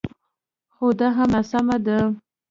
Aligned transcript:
خو 0.73 0.87
دا 0.99 1.07
هم 1.17 1.29
ناسمه 1.33 1.77
ده 1.85 1.97